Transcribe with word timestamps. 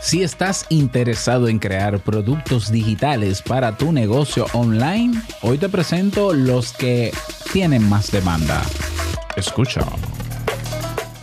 Si 0.00 0.22
estás 0.22 0.64
interesado 0.68 1.48
en 1.48 1.58
crear 1.58 1.98
productos 1.98 2.70
digitales 2.70 3.42
para 3.42 3.76
tu 3.76 3.92
negocio 3.92 4.46
online, 4.52 5.20
hoy 5.42 5.58
te 5.58 5.68
presento 5.68 6.32
los 6.32 6.72
que 6.72 7.12
tienen 7.52 7.86
más 7.88 8.10
demanda. 8.10 8.62
Escucha. 9.36 9.84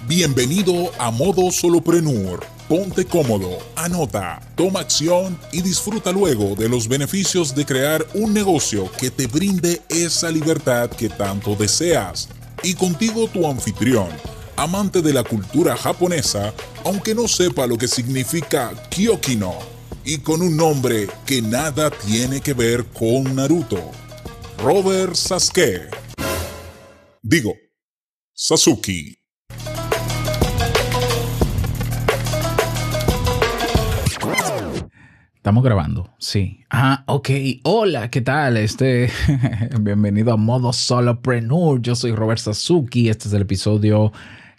Bienvenido 0.08 0.92
a 1.00 1.10
Modo 1.10 1.52
Soloprenur. 1.52 2.46
Ponte 2.68 3.06
cómodo, 3.06 3.60
anota, 3.76 4.42
toma 4.56 4.82
acción 4.82 5.38
y 5.52 5.62
disfruta 5.62 6.12
luego 6.12 6.56
de 6.56 6.68
los 6.68 6.88
beneficios 6.88 7.56
de 7.56 7.66
crear 7.66 8.06
un 8.14 8.34
negocio 8.34 8.92
que 9.00 9.10
te 9.10 9.28
brinde 9.28 9.84
esa 9.88 10.30
libertad 10.32 10.90
que 10.90 11.10
tanto 11.10 11.56
deseas. 11.56 12.28
Y 12.64 12.74
contigo 12.74 13.28
tu 13.28 13.48
anfitrión 13.48 14.10
amante 14.56 15.02
de 15.02 15.14
la 15.14 15.24
cultura 15.24 15.76
japonesa, 15.76 16.54
aunque 16.86 17.16
no 17.16 17.28
sepa 17.28 17.66
lo 17.66 17.78
que 17.78 17.88
significa 17.88 18.72
Kyokino, 18.90 19.54
y 20.06 20.20
con 20.20 20.44
un 20.44 20.56
nombre 20.56 21.08
que 21.26 21.42
nada 21.42 21.90
tiene 21.90 22.40
que 22.42 22.54
ver 22.54 22.86
con 22.86 23.36
Naruto. 23.36 23.92
Robert 24.60 25.16
Sasuke. 25.16 25.90
Digo, 27.24 27.54
Sasuke. 28.34 29.18
Estamos 35.36 35.64
grabando, 35.64 36.14
sí. 36.20 36.64
Ah, 36.70 37.04
ok. 37.08 37.30
Hola, 37.64 38.12
¿qué 38.12 38.22
tal? 38.22 38.58
Este, 38.58 39.10
bienvenido 39.80 40.34
a 40.34 40.38
Modo 40.38 40.72
Solopreneur. 40.72 41.82
Yo 41.82 41.96
soy 41.96 42.14
Robert 42.14 42.40
Sasuki. 42.40 43.10
Este 43.10 43.28
es 43.28 43.34
el 43.34 43.44
episodio 43.44 44.12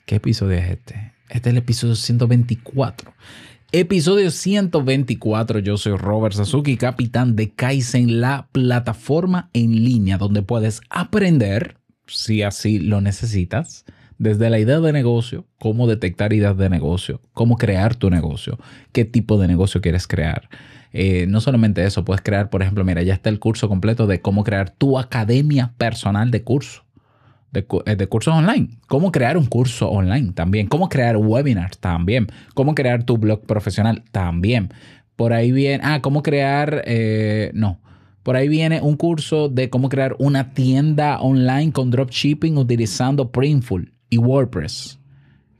¿Qué 0.07 0.17
episodio 0.17 0.57
es 0.59 0.71
este? 0.71 1.16
Este 1.29 1.49
es 1.49 1.53
el 1.55 1.59
episodio 1.59 1.97
124. 1.97 3.13
Episodio 3.73 4.31
124. 4.31 5.59
Yo 5.59 5.77
soy 5.77 5.97
Robert 5.97 6.37
Sasuki, 6.37 6.77
capitán 6.77 7.35
de 7.35 7.51
Kaizen, 7.51 8.21
la 8.21 8.49
plataforma 8.53 9.51
en 9.53 9.85
línea 9.85 10.19
donde 10.19 10.43
puedes 10.43 10.81
aprender, 10.89 11.79
si 12.07 12.43
así 12.43 12.79
lo 12.79 13.01
necesitas, 13.01 13.85
desde 14.19 14.51
la 14.51 14.61
idea 14.61 14.79
de 14.79 14.93
negocio, 14.93 15.47
cómo 15.59 15.89
detectar 15.89 16.33
ideas 16.33 16.57
de 16.57 16.71
negocio, 16.71 17.21
cómo 17.33 17.57
crear 17.57 17.97
tu 17.97 18.09
negocio, 18.09 18.59
qué 18.93 19.05
tipo 19.05 19.37
de 19.37 19.49
negocio 19.49 19.81
quieres 19.81 20.07
crear. 20.07 20.49
Eh, 20.93 21.27
no 21.27 21.41
solamente 21.41 21.85
eso, 21.85 22.05
puedes 22.05 22.23
crear, 22.23 22.51
por 22.51 22.63
ejemplo, 22.63 22.85
mira, 22.85 23.03
ya 23.03 23.15
está 23.15 23.31
el 23.31 23.41
curso 23.41 23.69
completo 23.69 24.07
de 24.07 24.21
cómo 24.21 24.45
crear 24.45 24.71
tu 24.71 24.97
academia 24.97 25.75
personal 25.77 26.31
de 26.31 26.45
curso. 26.45 26.86
Eh, 27.55 27.97
de, 27.97 28.07
cursos 28.09 28.35
online. 28.35 28.69
Cómo 28.87 29.11
crear 29.13 29.39
un 29.39 29.47
curso 29.47 29.89
online 29.89 30.33
también. 30.33 30.67
Cómo 30.67 30.89
crear 30.89 31.17
webinars 31.17 31.79
también. 31.79 32.27
Cómo 32.55 32.75
crear 32.75 33.05
tu 33.05 33.17
blog 33.17 33.43
profesional 33.43 34.03
también. 34.13 34.73
Por 35.17 35.33
ahí 35.33 35.53
viene, 35.53 35.83
ah, 35.85 36.03
cómo 36.03 36.23
crear, 36.23 36.83
eh, 36.87 37.51
no. 37.55 37.81
Por 38.23 38.37
ahí 38.37 38.49
viene 38.49 38.81
un 38.83 38.97
curso 38.97 39.49
de 39.49 39.71
cómo 39.71 39.89
crear 39.89 40.17
una 40.19 40.53
tienda 40.53 41.21
online 41.21 41.73
con 41.73 41.91
dropshipping 41.91 42.59
utilizando 42.59 43.31
Printful 43.31 43.93
y 44.11 44.19
WordPress. 44.19 44.99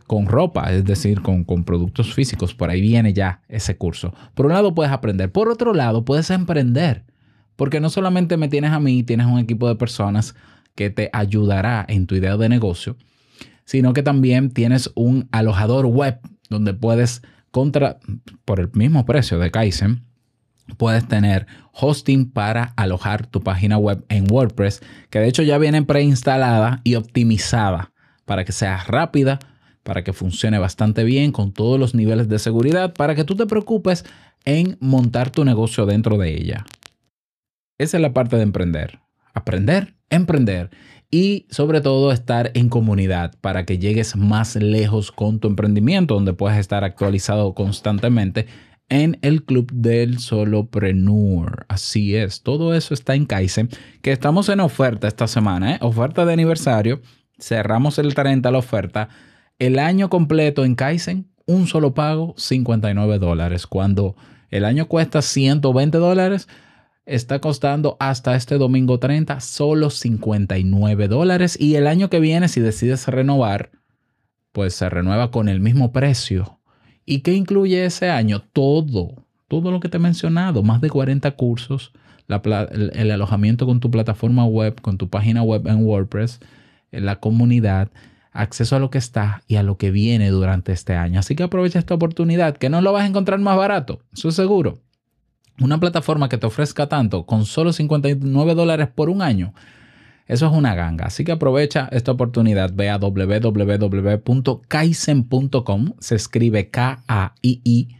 Con 0.07 0.27
ropa, 0.27 0.73
es 0.73 0.85
decir, 0.85 1.23
con, 1.23 1.45
con 1.45 1.65
productos 1.65 2.13
físicos. 2.13 2.55
Por 2.55 2.71
ahí 2.71 2.81
viene 2.81 3.13
ya 3.13 3.41
ese 3.49 3.77
curso. 3.77 4.13
Por 4.35 4.47
un 4.47 4.53
lado 4.53 4.75
puedes 4.75 4.93
aprender. 4.93 5.33
Por 5.33 5.49
otro 5.49 5.73
lado 5.73 6.05
puedes 6.05 6.31
emprender. 6.31 7.05
Porque 7.57 7.81
no 7.81 7.89
solamente 7.89 8.37
me 8.37 8.49
tienes 8.49 8.73
a 8.73 8.81
mí, 8.81 9.03
tienes 9.03 9.27
un 9.27 9.39
equipo 9.39 9.67
de 9.67 9.77
personas 9.77 10.35
que 10.77 10.91
te 10.91 11.11
ayudará 11.13 11.85
en 11.89 12.07
tu 12.07 12.15
idea 12.15 12.37
de 12.37 12.49
negocio, 12.49 12.97
sino 13.65 13.93
que 13.93 14.05
también 14.05 14.51
tienes 14.51 14.93
un 14.95 15.29
alojador 15.33 15.87
web 15.87 16.21
donde 16.49 16.73
puedes 16.75 17.23
contra 17.51 17.99
por 18.45 18.61
el 18.61 18.71
mismo 18.73 19.05
precio 19.05 19.41
de 19.41 19.51
Kaizen 19.51 20.07
puedes 20.75 21.07
tener 21.07 21.47
hosting 21.73 22.31
para 22.31 22.73
alojar 22.77 23.27
tu 23.27 23.43
página 23.43 23.79
web 23.79 24.05
en 24.09 24.31
WordPress, 24.31 24.83
que 25.11 25.21
de 25.21 25.29
hecho 25.29 25.43
ya 25.43 25.59
viene 25.59 25.83
preinstalada 25.83 26.81
y 26.85 26.97
optimizada 26.97 27.93
para 28.25 28.45
que 28.45 28.53
sea 28.53 28.79
rápida, 28.85 29.39
para 29.83 30.03
que 30.03 30.13
funcione 30.13 30.59
bastante 30.59 31.05
bien 31.05 31.31
con 31.31 31.53
todos 31.53 31.79
los 31.79 31.95
niveles 31.95 32.29
de 32.29 32.39
seguridad, 32.39 32.95
para 32.95 33.15
que 33.15 33.25
tú 33.25 33.37
te 33.37 33.47
preocupes 33.47 34.05
en 34.45 34.77
montar 34.81 35.31
tu 35.31 35.45
negocio 35.45 35.87
dentro 35.87 36.19
de 36.19 36.35
ella. 36.35 36.67
Esa 37.79 37.99
es 37.99 38.01
la 38.01 38.13
parte 38.13 38.37
de 38.37 38.43
emprender. 38.43 39.01
Aprender 39.37 39.97
emprender 40.11 40.71
y 41.11 41.47
sobre 41.51 41.81
todo 41.81 42.13
estar 42.13 42.51
en 42.55 42.69
comunidad 42.69 43.35
para 43.41 43.65
que 43.65 43.79
llegues 43.79 44.17
más 44.17 44.57
lejos 44.57 45.13
con 45.13 45.39
tu 45.39 45.49
emprendimiento, 45.49 46.15
donde 46.15 46.33
puedes 46.33 46.59
estar 46.59 46.85
actualizado 46.85 47.55
constantemente 47.55 48.47
en 48.89 49.19
el 49.23 49.45
club 49.45 49.71
del 49.73 50.19
solopreneur. 50.19 51.67
Así 51.69 52.17
es, 52.17 52.43
todo 52.43 52.75
eso 52.75 52.95
está 52.95 53.15
en 53.15 53.27
Kaizen, 53.27 53.69
que 54.03 54.13
estamos 54.13 54.49
en 54.49 54.61
oferta 54.61 55.09
esta 55.09 55.27
semana, 55.27 55.75
¿eh? 55.75 55.79
oferta 55.81 56.25
de 56.25 56.33
aniversario. 56.33 57.01
Cerramos 57.39 57.99
el 57.99 58.15
30 58.15 58.51
la 58.51 58.59
oferta. 58.59 59.09
El 59.59 59.79
año 59.79 60.09
completo 60.09 60.65
en 60.65 60.75
Kaizen, 60.75 61.29
un 61.47 61.67
solo 61.67 61.95
pago, 61.95 62.35
59 62.37 63.19
dólares. 63.19 63.67
Cuando 63.67 64.17
el 64.51 64.65
año 64.65 64.87
cuesta 64.87 65.23
120 65.23 65.99
dólares, 65.99 66.49
está 67.07 67.39
costando 67.41 67.97
hasta 68.01 68.35
este 68.35 68.59
domingo 68.59 68.99
30 68.99 69.41
solo 69.41 69.91
59 69.91 71.09
dólares 71.09 71.57
y 71.59 71.77
el 71.77 71.87
año 71.87 72.11
que 72.11 72.21
viene 72.21 72.49
si 72.49 72.61
decides 72.61 73.07
renovar, 73.07 73.71
pues 74.53 74.75
se 74.75 74.91
renueva 74.91 75.31
con 75.31 75.49
el 75.49 75.61
mismo 75.61 75.93
precio. 75.93 76.59
¿Y 77.05 77.21
qué 77.21 77.35
incluye 77.35 77.85
ese 77.85 78.11
año? 78.11 78.43
Todo, 78.53 79.25
todo 79.47 79.71
lo 79.71 79.79
que 79.79 79.89
te 79.89 79.99
he 79.99 80.01
mencionado, 80.01 80.65
más 80.65 80.81
de 80.81 80.91
40 80.91 81.31
cursos, 81.37 81.93
el, 82.29 82.91
el, 82.95 83.11
alojamiento 83.13 83.67
con 83.67 83.79
tu 83.79 83.89
plataforma 83.93 84.45
web, 84.45 84.81
con 84.81 84.99
tu 84.99 85.09
página 85.09 85.45
web 85.45 85.69
en 85.69 85.85
WordPress, 85.85 86.41
en 86.91 87.07
la 87.07 87.21
comunidad, 87.21 87.93
acceso 88.33 88.75
a 88.75 88.81
lo 88.81 88.91
que 88.91 88.99
está 88.99 89.45
y 89.47 89.55
a 89.55 89.63
lo 89.63 89.79
que 89.79 89.93
viene 89.93 90.31
durante 90.31 90.73
este 90.73 90.95
año. 90.95 91.21
Así 91.21 91.37
que 91.37 91.45
aprovecha 91.45 91.79
esta 91.79 91.95
oportunidad, 91.95 92.57
que 92.57 92.69
no 92.69 92.81
lo 92.81 92.93
vas 92.93 93.05
a 93.05 93.07
encontrar 93.07 93.39
más 93.39 93.57
barato, 93.57 94.01
eso 94.13 94.31
es 94.31 94.35
seguro 94.35 94.81
una 95.61 95.81
plataforma 95.81 96.29
que 96.29 96.39
te 96.39 96.47
ofrezca 96.47 96.89
tanto 96.89 97.27
con 97.27 97.45
solo 97.45 97.73
59 97.73 98.55
dólares 98.55 98.89
por 98.95 99.11
un 99.11 99.23
año, 99.23 99.53
eso 100.27 100.47
es 100.47 100.53
una 100.53 100.75
ganga. 100.75 101.07
Así 101.07 101.25
que 101.25 101.33
aprovecha 101.33 101.89
esta 101.93 102.13
oportunidad. 102.13 102.75
Ve 102.75 102.91
a 102.91 102.99
www.kaizen.com. 102.99 105.93
Se 106.01 106.17
escribe 106.17 106.69
K-A-I-I-S-E-N.com. 106.71 107.93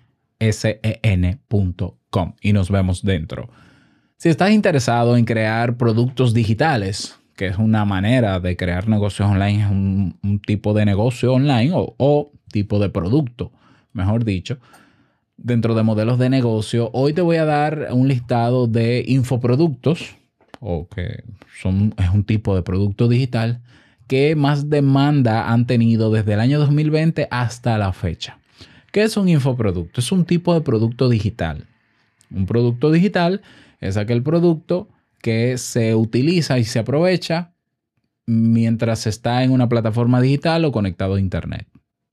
Y 2.41 2.53
nos 2.53 2.71
vemos 2.71 3.05
dentro. 3.05 3.49
Si 4.17 4.29
estás 4.29 4.51
interesado 4.51 5.17
en 5.17 5.25
crear 5.25 5.77
productos 5.77 6.35
digitales, 6.35 7.17
que 7.37 7.47
es 7.47 7.59
una 7.59 7.85
manera 7.85 8.41
de 8.41 8.57
crear 8.57 8.89
negocios 8.89 9.31
online, 9.31 9.63
es 9.63 9.71
un, 9.71 10.19
tipo 10.45 10.75
de 10.75 10.85
negocio 10.85 11.33
online 11.33 11.71
o 11.75 12.33
tipo 12.51 12.81
de 12.81 12.89
producto, 12.89 13.53
mejor 13.93 14.25
dicho 14.25 14.59
dentro 15.37 15.75
de 15.75 15.83
modelos 15.83 16.19
de 16.19 16.31
negocio, 16.31 16.91
hoy 16.93 17.13
te 17.13 17.21
voy 17.23 17.37
a 17.37 17.45
dar 17.45 17.89
un 17.93 18.09
listado 18.09 18.67
de 18.67 19.05
infoproductos, 19.07 20.17
o 20.61 20.89
que 20.89 21.25
son, 21.61 21.95
es 21.99 22.11
un 22.11 22.25
tipo 22.25 22.55
de 22.55 22.63
producto 22.63 23.09
digital, 23.09 23.63
que 24.07 24.37
más 24.37 24.71
demanda 24.71 25.51
han 25.51 25.67
tenido 25.67 26.11
desde 26.11 26.35
el 26.35 26.41
año 26.41 26.59
2020 26.59 27.29
hasta 27.31 27.77
la 27.79 27.93
fecha. 27.93 28.39
¿Qué 28.93 29.03
es 29.03 29.17
un 29.17 29.29
infoproducto? 29.29 30.01
Es 30.01 30.13
un 30.13 30.25
tipo 30.25 30.55
de 30.55 30.61
producto 30.61 31.09
digital. 31.09 31.67
Un 32.31 32.47
producto 32.47 32.91
digital 32.91 33.43
es 33.81 33.97
aquel 33.97 34.23
producto 34.23 34.89
que 35.21 35.59
se 35.59 35.95
utiliza 35.95 36.59
y 36.59 36.65
se 36.65 36.79
aprovecha 36.79 37.53
mientras 38.27 39.07
está 39.07 39.45
en 39.45 39.51
una 39.51 39.69
plataforma 39.69 40.21
digital 40.21 40.65
o 40.65 40.73
conectado 40.73 41.15
a 41.15 41.21
Internet. 41.21 41.67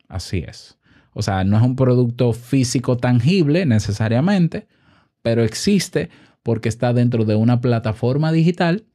Así 0.08 0.44
es. 0.48 0.78
O 1.14 1.22
sea, 1.22 1.44
no 1.44 1.58
es 1.58 1.64
un 1.64 1.76
producto 1.76 2.34
físico 2.34 2.98
tangible 2.98 3.66
necesariamente, 3.66 4.68
pero 5.22 5.44
existe 5.44 6.10
porque 6.44 6.70
está 6.70 6.94
dentro 6.94 7.26
de 7.26 7.36
una 7.36 7.62
plataforma 7.62 8.32
digital 8.32 8.86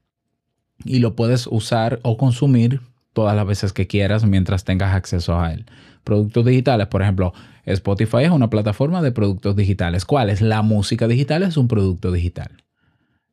y 0.85 0.99
lo 0.99 1.17
puedes 1.17 1.47
usar 1.47 2.01
o 2.03 2.17
consumir 2.17 2.81
todas 3.13 3.35
las 3.35 3.47
veces 3.47 3.73
que 3.73 3.87
quieras 3.87 4.25
mientras 4.25 4.65
tengas 4.65 4.95
acceso 4.95 5.41
a 5.41 5.53
él. 5.53 5.67
Productos 6.05 6.45
digitales, 6.45 6.87
por 6.87 7.03
ejemplo, 7.03 7.33
Spotify 7.65 8.25
es 8.25 8.31
una 8.31 8.49
plataforma 8.49 9.03
de 9.03 9.13
productos 9.13 9.57
digitales. 9.57 10.05
¿Cuál 10.05 10.31
es? 10.31 10.41
La 10.41 10.63
música 10.63 11.09
digital 11.09 11.43
es 11.43 11.57
un 11.57 11.69
producto 11.69 12.13
digital. 12.13 12.65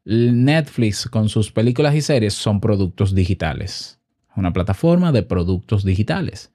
Netflix 0.06 1.08
con 1.08 1.30
sus 1.30 1.52
películas 1.52 1.96
y 1.96 2.02
series 2.02 2.34
son 2.34 2.62
productos 2.62 3.16
digitales. 3.16 4.00
Una 4.36 4.54
plataforma 4.54 5.12
de 5.12 5.24
productos 5.24 5.84
digitales. 5.84 6.52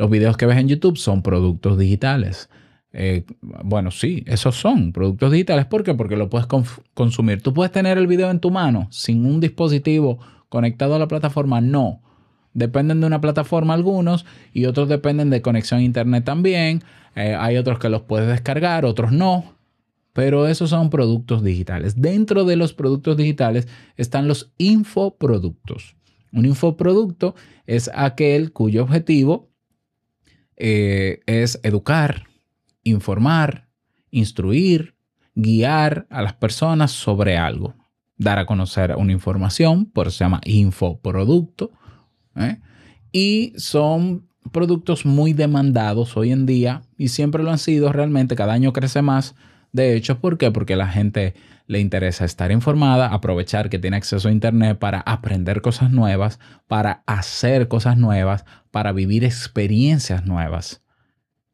Los 0.00 0.08
videos 0.08 0.38
que 0.38 0.46
ves 0.46 0.56
en 0.56 0.66
YouTube 0.66 0.96
son 0.96 1.20
productos 1.20 1.76
digitales. 1.76 2.48
Eh, 2.94 3.26
bueno, 3.42 3.90
sí, 3.90 4.24
esos 4.26 4.56
son 4.56 4.94
productos 4.94 5.30
digitales. 5.30 5.66
¿Por 5.66 5.84
qué? 5.84 5.92
Porque 5.92 6.16
lo 6.16 6.30
puedes 6.30 6.48
consumir. 6.94 7.42
¿Tú 7.42 7.52
puedes 7.52 7.70
tener 7.70 7.98
el 7.98 8.06
video 8.06 8.30
en 8.30 8.40
tu 8.40 8.50
mano 8.50 8.88
sin 8.90 9.26
un 9.26 9.40
dispositivo 9.40 10.18
conectado 10.48 10.94
a 10.94 10.98
la 10.98 11.06
plataforma? 11.06 11.60
No. 11.60 12.00
Dependen 12.54 13.02
de 13.02 13.08
una 13.08 13.20
plataforma 13.20 13.74
algunos 13.74 14.24
y 14.54 14.64
otros 14.64 14.88
dependen 14.88 15.28
de 15.28 15.42
conexión 15.42 15.80
a 15.80 15.82
internet 15.82 16.24
también. 16.24 16.82
Eh, 17.14 17.36
hay 17.38 17.58
otros 17.58 17.78
que 17.78 17.90
los 17.90 18.00
puedes 18.00 18.26
descargar, 18.26 18.86
otros 18.86 19.12
no. 19.12 19.52
Pero 20.14 20.46
esos 20.46 20.70
son 20.70 20.88
productos 20.88 21.44
digitales. 21.44 22.00
Dentro 22.00 22.46
de 22.46 22.56
los 22.56 22.72
productos 22.72 23.18
digitales 23.18 23.68
están 23.98 24.28
los 24.28 24.50
infoproductos. 24.56 25.94
Un 26.32 26.46
infoproducto 26.46 27.34
es 27.66 27.90
aquel 27.92 28.54
cuyo 28.54 28.84
objetivo 28.84 29.49
eh, 30.62 31.20
es 31.24 31.58
educar, 31.62 32.24
informar, 32.84 33.66
instruir, 34.10 34.94
guiar 35.34 36.06
a 36.10 36.20
las 36.20 36.34
personas 36.34 36.90
sobre 36.90 37.38
algo, 37.38 37.74
dar 38.18 38.38
a 38.38 38.44
conocer 38.44 38.94
una 38.96 39.12
información, 39.12 39.86
por 39.86 40.06
eso 40.06 40.18
se 40.18 40.24
llama 40.24 40.42
infoproducto. 40.44 41.70
¿eh? 42.36 42.58
Y 43.10 43.54
son 43.56 44.28
productos 44.52 45.06
muy 45.06 45.32
demandados 45.32 46.16
hoy 46.18 46.30
en 46.30 46.44
día 46.44 46.82
y 46.98 47.08
siempre 47.08 47.42
lo 47.42 47.50
han 47.50 47.58
sido 47.58 47.90
realmente, 47.90 48.36
cada 48.36 48.52
año 48.52 48.74
crece 48.74 49.00
más. 49.00 49.34
De 49.72 49.96
hecho, 49.96 50.20
¿por 50.20 50.36
qué? 50.36 50.50
Porque 50.50 50.74
a 50.74 50.76
la 50.76 50.88
gente 50.88 51.34
le 51.68 51.78
interesa 51.78 52.24
estar 52.24 52.50
informada, 52.50 53.14
aprovechar 53.14 53.70
que 53.70 53.78
tiene 53.78 53.96
acceso 53.96 54.28
a 54.28 54.32
Internet 54.32 54.78
para 54.78 55.00
aprender 55.00 55.62
cosas 55.62 55.90
nuevas, 55.90 56.40
para 56.66 57.02
hacer 57.06 57.68
cosas 57.68 57.96
nuevas, 57.96 58.44
para 58.70 58.92
vivir 58.92 59.24
experiencias 59.24 60.26
nuevas. 60.26 60.82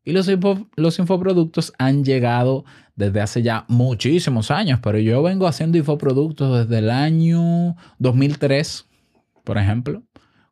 Y 0.04 0.12
los, 0.12 0.30
los 0.76 0.98
infoproductos 0.98 1.72
han 1.78 2.04
llegado 2.04 2.64
desde 2.94 3.20
hace 3.20 3.42
ya 3.42 3.64
muchísimos 3.68 4.50
años, 4.50 4.78
pero 4.82 4.98
yo 4.98 5.22
vengo 5.22 5.46
haciendo 5.46 5.78
infoproductos 5.78 6.68
desde 6.68 6.78
el 6.78 6.90
año 6.90 7.74
2003, 7.98 8.86
por 9.42 9.58
ejemplo, 9.58 10.04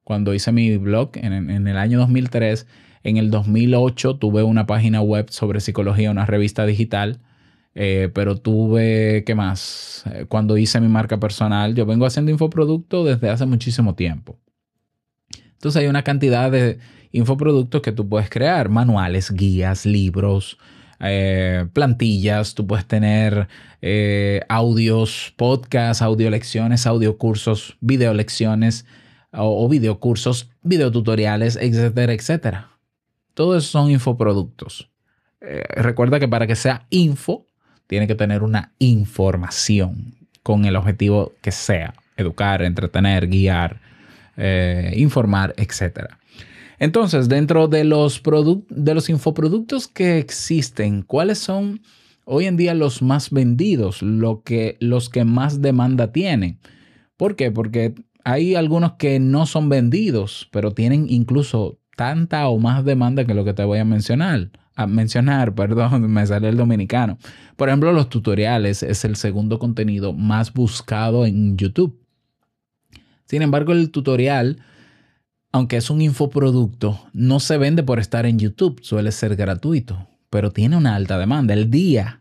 cuando 0.02 0.34
hice 0.34 0.52
mi 0.52 0.76
blog 0.76 1.12
en, 1.14 1.50
en 1.50 1.68
el 1.68 1.76
año 1.76 1.98
2003. 1.98 2.66
En 3.04 3.18
el 3.18 3.30
2008 3.30 4.16
tuve 4.16 4.42
una 4.42 4.66
página 4.66 5.02
web 5.02 5.30
sobre 5.30 5.60
psicología, 5.60 6.10
una 6.10 6.26
revista 6.26 6.64
digital. 6.66 7.20
Eh, 7.74 8.10
pero 8.14 8.36
tuve, 8.36 9.24
¿qué 9.26 9.34
más? 9.34 10.04
Eh, 10.06 10.26
cuando 10.28 10.56
hice 10.56 10.80
mi 10.80 10.88
marca 10.88 11.18
personal, 11.18 11.74
yo 11.74 11.86
vengo 11.86 12.06
haciendo 12.06 12.30
infoproductos 12.30 13.06
desde 13.06 13.30
hace 13.30 13.46
muchísimo 13.46 13.94
tiempo. 13.94 14.38
Entonces 15.64 15.80
hay 15.80 15.88
una 15.88 16.02
cantidad 16.02 16.50
de 16.50 16.78
infoproductos 17.10 17.80
que 17.80 17.90
tú 17.90 18.06
puedes 18.06 18.28
crear, 18.28 18.68
manuales, 18.68 19.30
guías, 19.30 19.86
libros, 19.86 20.58
eh, 21.00 21.66
plantillas, 21.72 22.54
tú 22.54 22.66
puedes 22.66 22.84
tener 22.84 23.48
eh, 23.80 24.42
audios, 24.50 25.32
podcasts, 25.38 26.02
audio 26.02 26.28
lecciones, 26.28 26.86
audio 26.86 27.16
cursos, 27.16 27.78
video 27.80 28.12
lecciones 28.12 28.84
o, 29.32 29.66
video 29.66 30.00
cursos, 30.00 30.50
video 30.60 30.92
tutoriales, 30.92 31.56
etcétera, 31.56 32.12
etcétera. 32.12 32.68
Todo 33.32 33.56
eso 33.56 33.68
son 33.68 33.90
infoproductos. 33.90 34.90
Eh, 35.40 35.62
recuerda 35.76 36.20
que 36.20 36.28
para 36.28 36.46
que 36.46 36.56
sea 36.56 36.84
info, 36.90 37.46
tiene 37.86 38.06
que 38.06 38.14
tener 38.14 38.42
una 38.42 38.74
información 38.80 40.14
con 40.42 40.66
el 40.66 40.76
objetivo 40.76 41.32
que 41.40 41.52
sea, 41.52 41.94
educar, 42.18 42.60
entretener, 42.60 43.28
guiar, 43.28 43.80
informar, 44.96 45.54
etcétera. 45.56 46.18
Entonces, 46.78 47.28
dentro 47.28 47.68
de 47.68 47.84
los, 47.84 48.22
de 48.68 48.94
los 48.94 49.08
infoproductos 49.08 49.88
que 49.88 50.18
existen, 50.18 51.02
¿cuáles 51.02 51.38
son 51.38 51.80
hoy 52.24 52.46
en 52.46 52.56
día 52.56 52.74
los 52.74 53.02
más 53.02 53.30
vendidos, 53.30 54.02
lo 54.02 54.42
que, 54.42 54.76
los 54.80 55.08
que 55.08 55.24
más 55.24 55.62
demanda 55.62 56.12
tienen? 56.12 56.58
¿Por 57.16 57.36
qué? 57.36 57.50
Porque 57.50 57.94
hay 58.24 58.54
algunos 58.54 58.94
que 58.94 59.20
no 59.20 59.46
son 59.46 59.68
vendidos, 59.68 60.48
pero 60.50 60.72
tienen 60.72 61.06
incluso 61.08 61.78
tanta 61.96 62.48
o 62.48 62.58
más 62.58 62.84
demanda 62.84 63.24
que 63.24 63.34
lo 63.34 63.44
que 63.44 63.54
te 63.54 63.64
voy 63.64 63.78
a 63.78 63.84
mencionar. 63.84 64.50
A 64.74 64.86
mencionar, 64.86 65.54
perdón, 65.54 66.10
me 66.10 66.26
sale 66.26 66.48
el 66.48 66.56
dominicano. 66.56 67.18
Por 67.56 67.68
ejemplo, 67.68 67.92
los 67.92 68.08
tutoriales 68.08 68.82
es 68.82 69.04
el 69.04 69.16
segundo 69.16 69.58
contenido 69.58 70.12
más 70.12 70.52
buscado 70.52 71.24
en 71.26 71.56
YouTube. 71.56 72.03
Sin 73.34 73.42
embargo, 73.42 73.72
el 73.72 73.90
tutorial 73.90 74.62
aunque 75.50 75.76
es 75.76 75.90
un 75.90 76.00
infoproducto, 76.00 77.00
no 77.12 77.40
se 77.40 77.58
vende 77.58 77.82
por 77.82 77.98
estar 77.98 78.26
en 78.26 78.38
YouTube, 78.38 78.78
suele 78.80 79.10
ser 79.10 79.34
gratuito, 79.34 80.06
pero 80.30 80.52
tiene 80.52 80.76
una 80.76 80.94
alta 80.94 81.18
demanda. 81.18 81.52
El 81.52 81.68
día 81.68 82.20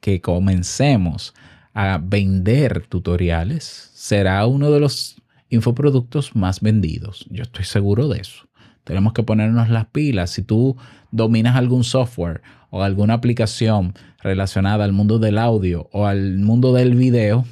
que 0.00 0.20
comencemos 0.20 1.34
a 1.72 1.98
vender 2.00 2.86
tutoriales, 2.86 3.90
será 3.94 4.46
uno 4.46 4.70
de 4.70 4.78
los 4.78 5.20
infoproductos 5.48 6.36
más 6.36 6.60
vendidos. 6.60 7.26
Yo 7.30 7.42
estoy 7.42 7.64
seguro 7.64 8.06
de 8.06 8.20
eso. 8.20 8.46
Tenemos 8.84 9.12
que 9.12 9.24
ponernos 9.24 9.70
las 9.70 9.86
pilas. 9.86 10.30
Si 10.30 10.42
tú 10.42 10.76
dominas 11.10 11.56
algún 11.56 11.82
software 11.82 12.42
o 12.70 12.84
alguna 12.84 13.14
aplicación 13.14 13.94
relacionada 14.22 14.84
al 14.84 14.92
mundo 14.92 15.18
del 15.18 15.36
audio 15.36 15.88
o 15.90 16.06
al 16.06 16.38
mundo 16.38 16.72
del 16.72 16.94
video, 16.94 17.44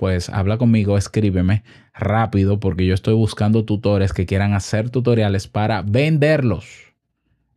pues 0.00 0.30
habla 0.30 0.56
conmigo, 0.56 0.96
escríbeme 0.96 1.62
rápido 1.92 2.58
porque 2.58 2.86
yo 2.86 2.94
estoy 2.94 3.12
buscando 3.12 3.66
tutores 3.66 4.14
que 4.14 4.24
quieran 4.24 4.54
hacer 4.54 4.88
tutoriales 4.88 5.46
para 5.46 5.82
venderlos 5.82 6.64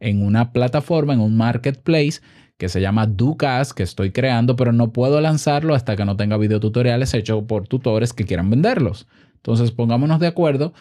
en 0.01 0.21
una 0.21 0.51
plataforma, 0.51 1.13
en 1.13 1.21
un 1.21 1.37
marketplace 1.37 2.19
que 2.57 2.67
se 2.67 2.81
llama 2.81 3.07
Ducas 3.07 3.73
que 3.73 3.83
estoy 3.83 4.11
creando, 4.11 4.57
pero 4.57 4.73
no 4.73 4.91
puedo 4.91 5.21
lanzarlo 5.21 5.73
hasta 5.73 5.95
que 5.95 6.03
no 6.03 6.17
tenga 6.17 6.35
videotutoriales 6.35 7.13
hechos 7.13 7.45
por 7.47 7.69
tutores 7.69 8.11
que 8.11 8.25
quieran 8.25 8.49
venderlos. 8.49 9.07
Entonces 9.35 9.71
pongámonos 9.71 10.19
de 10.19 10.27
acuerdo 10.27 10.73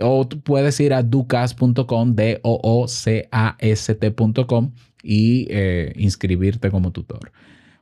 o 0.00 0.28
puedes 0.28 0.78
ir 0.78 0.94
a 0.94 1.02
ducas.com, 1.02 2.14
d 2.14 2.38
o 2.44 2.60
o 2.62 2.86
c 2.86 3.28
a 3.32 3.56
s 3.58 3.92
t.com 3.92 4.70
y 5.02 5.48
eh, 5.50 5.92
inscribirte 5.96 6.70
como 6.70 6.92
tutor. 6.92 7.32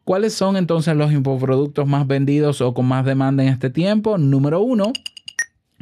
¿Cuáles 0.06 0.34
son 0.34 0.56
entonces 0.56 0.96
los 0.96 1.10
infoproductos 1.10 1.84
más 1.88 2.06
vendidos 2.06 2.60
o 2.60 2.72
con 2.74 2.86
más 2.86 3.04
demanda 3.04 3.42
en 3.42 3.48
este 3.48 3.70
tiempo? 3.70 4.18
Número 4.18 4.60
uno, 4.60 4.92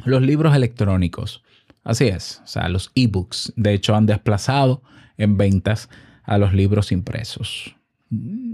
los 0.03 0.19
libros 0.23 0.55
electrónicos. 0.55 1.43
Así 1.83 2.07
es, 2.07 2.41
o 2.43 2.47
sea, 2.47 2.67
los 2.67 2.91
ebooks. 2.95 3.53
De 3.55 3.73
hecho, 3.73 3.95
han 3.95 4.07
desplazado 4.07 4.81
en 5.19 5.37
ventas 5.37 5.91
a 6.23 6.39
los 6.39 6.55
libros 6.55 6.91
impresos. 6.91 7.75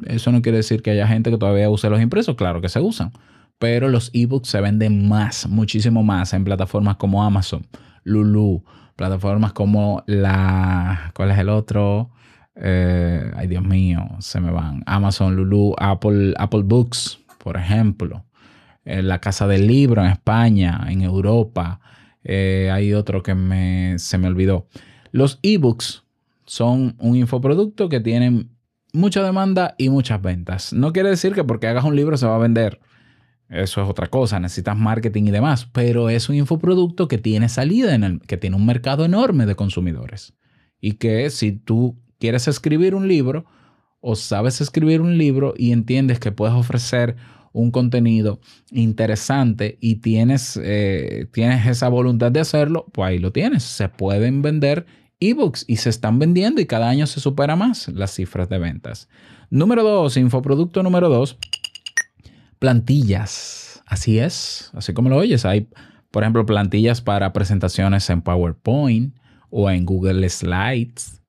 Eso 0.07 0.33
no 0.33 0.41
quiere 0.41 0.57
decir 0.57 0.81
que 0.81 0.91
haya 0.91 1.07
gente 1.07 1.31
que 1.31 1.37
todavía 1.37 1.69
use 1.69 1.89
los 1.89 2.01
impresos, 2.01 2.35
claro 2.35 2.59
que 2.59 2.67
se 2.67 2.81
usan, 2.81 3.13
pero 3.57 3.87
los 3.87 4.09
ebooks 4.11 4.49
se 4.49 4.59
venden 4.59 5.07
más, 5.07 5.47
muchísimo 5.47 6.03
más 6.03 6.33
en 6.33 6.43
plataformas 6.43 6.97
como 6.97 7.23
Amazon, 7.23 7.65
Lulu, 8.03 8.61
plataformas 8.97 9.53
como 9.53 10.03
la, 10.05 11.13
¿cuál 11.15 11.31
es 11.31 11.37
el 11.37 11.47
otro? 11.47 12.11
Eh, 12.63 13.31
ay, 13.35 13.47
Dios 13.47 13.63
mío, 13.63 14.07
se 14.19 14.39
me 14.39 14.51
van. 14.51 14.83
Amazon, 14.85 15.35
Lulu, 15.35 15.73
Apple, 15.79 16.35
Apple 16.37 16.61
Books, 16.63 17.19
por 17.39 17.57
ejemplo. 17.57 18.23
En 18.85 19.07
la 19.07 19.19
Casa 19.19 19.47
del 19.47 19.67
Libro 19.67 20.03
en 20.03 20.11
España, 20.11 20.85
en 20.87 21.01
Europa. 21.01 21.79
Eh, 22.23 22.69
hay 22.71 22.93
otro 22.93 23.23
que 23.23 23.33
me, 23.33 23.97
se 23.97 24.17
me 24.17 24.27
olvidó. 24.27 24.67
Los 25.11 25.39
ebooks 25.41 26.03
son 26.45 26.95
un 26.99 27.15
infoproducto 27.15 27.89
que 27.89 27.99
tienen 27.99 28.51
mucha 28.93 29.23
demanda 29.23 29.73
y 29.77 29.89
muchas 29.89 30.21
ventas. 30.21 30.71
No 30.71 30.93
quiere 30.93 31.09
decir 31.09 31.33
que 31.33 31.43
porque 31.43 31.67
hagas 31.67 31.83
un 31.83 31.95
libro 31.95 32.15
se 32.17 32.27
va 32.27 32.35
a 32.35 32.39
vender. 32.39 32.79
Eso 33.49 33.83
es 33.83 33.89
otra 33.89 34.07
cosa, 34.07 34.39
necesitas 34.39 34.77
marketing 34.77 35.23
y 35.23 35.31
demás, 35.31 35.67
pero 35.73 36.09
es 36.09 36.29
un 36.29 36.35
infoproducto 36.35 37.07
que 37.07 37.17
tiene 37.17 37.49
salida, 37.49 37.93
en 37.93 38.03
el, 38.03 38.21
que 38.21 38.37
tiene 38.37 38.55
un 38.55 38.65
mercado 38.65 39.03
enorme 39.03 39.45
de 39.45 39.55
consumidores. 39.55 40.33
Y 40.79 40.93
que 40.93 41.29
si 41.29 41.51
tú 41.51 41.97
quieres 42.21 42.47
escribir 42.47 42.93
un 42.93 43.07
libro 43.07 43.45
o 43.99 44.15
sabes 44.15 44.61
escribir 44.61 45.01
un 45.01 45.17
libro 45.17 45.55
y 45.57 45.71
entiendes 45.71 46.19
que 46.19 46.31
puedes 46.31 46.55
ofrecer 46.55 47.15
un 47.51 47.71
contenido 47.71 48.39
interesante 48.71 49.77
y 49.81 49.95
tienes, 49.95 50.57
eh, 50.63 51.27
tienes 51.33 51.65
esa 51.65 51.89
voluntad 51.89 52.31
de 52.31 52.39
hacerlo, 52.39 52.85
pues 52.93 53.09
ahí 53.09 53.19
lo 53.19 53.31
tienes. 53.31 53.63
Se 53.63 53.89
pueden 53.89 54.41
vender 54.41 54.85
ebooks 55.19 55.65
y 55.67 55.77
se 55.77 55.89
están 55.89 56.19
vendiendo 56.19 56.61
y 56.61 56.67
cada 56.67 56.89
año 56.89 57.07
se 57.07 57.19
supera 57.19 57.55
más 57.55 57.89
las 57.89 58.13
cifras 58.13 58.47
de 58.47 58.59
ventas. 58.59 59.09
Número 59.49 59.83
dos, 59.83 60.15
infoproducto 60.15 60.83
número 60.83 61.09
dos, 61.09 61.37
plantillas. 62.59 63.81
Así 63.87 64.19
es, 64.19 64.71
así 64.73 64.93
como 64.93 65.09
lo 65.09 65.17
oyes. 65.17 65.43
Hay, 65.43 65.67
por 66.11 66.23
ejemplo, 66.23 66.45
plantillas 66.45 67.01
para 67.01 67.33
presentaciones 67.33 68.09
en 68.11 68.21
PowerPoint 68.21 69.15
o 69.49 69.69
en 69.69 69.85
Google 69.85 70.29
Slides 70.29 71.20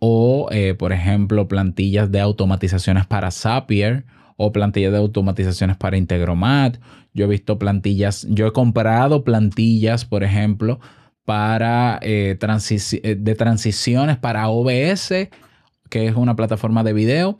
o, 0.00 0.48
eh, 0.50 0.74
por 0.74 0.92
ejemplo, 0.92 1.46
plantillas 1.46 2.10
de 2.10 2.20
automatizaciones 2.20 3.06
para 3.06 3.30
Zapier 3.30 4.04
o 4.36 4.50
plantillas 4.50 4.92
de 4.92 4.98
automatizaciones 4.98 5.76
para 5.76 5.98
Integromat. 5.98 6.78
Yo 7.12 7.26
he 7.26 7.28
visto 7.28 7.58
plantillas, 7.58 8.26
yo 8.30 8.46
he 8.46 8.52
comprado 8.52 9.22
plantillas, 9.22 10.06
por 10.06 10.24
ejemplo, 10.24 10.80
para 11.26 12.00
eh, 12.02 12.38
eh, 12.40 13.16
de 13.18 13.34
transiciones 13.34 14.16
para 14.16 14.48
OBS, 14.48 15.28
que 15.90 16.06
es 16.06 16.16
una 16.16 16.34
plataforma 16.34 16.82
de 16.82 16.94
video, 16.94 17.38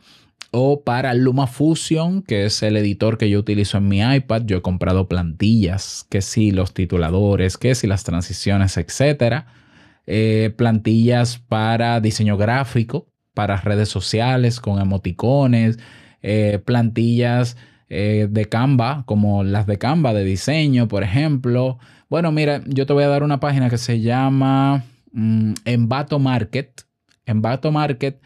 o 0.51 0.83
para 0.83 1.13
LumaFusion, 1.15 2.21
que 2.21 2.45
es 2.45 2.61
el 2.61 2.77
editor 2.77 3.17
que 3.17 3.29
yo 3.29 3.39
utilizo 3.39 3.79
en 3.79 3.87
mi 3.87 4.01
iPad. 4.01 4.43
Yo 4.45 4.57
he 4.57 4.61
comprado 4.61 5.07
plantillas, 5.07 6.05
que 6.09 6.21
sí, 6.21 6.51
los 6.51 6.73
tituladores, 6.73 7.57
que 7.57 7.73
sí, 7.73 7.87
las 7.87 8.03
transiciones, 8.03 8.77
etcétera. 8.77 9.47
Eh, 10.07 10.53
plantillas 10.57 11.37
para 11.37 11.99
diseño 12.01 12.35
gráfico, 12.37 13.07
para 13.33 13.57
redes 13.57 13.89
sociales 13.89 14.59
con 14.59 14.79
emoticones, 14.81 15.79
eh, 16.21 16.59
plantillas 16.63 17.55
eh, 17.89 18.27
de 18.29 18.45
Canva, 18.45 19.03
como 19.05 19.43
las 19.43 19.67
de 19.67 19.77
Canva 19.77 20.13
de 20.13 20.23
diseño, 20.23 20.87
por 20.87 21.03
ejemplo. 21.03 21.77
Bueno, 22.09 22.31
mira, 22.31 22.61
yo 22.67 22.85
te 22.85 22.93
voy 22.93 23.03
a 23.03 23.09
dar 23.09 23.23
una 23.23 23.39
página 23.39 23.69
que 23.69 23.77
se 23.77 24.01
llama 24.01 24.83
mm, 25.11 25.53
Envato 25.65 26.19
Market. 26.19 26.83
Envato 27.25 27.71
Market 27.71 28.21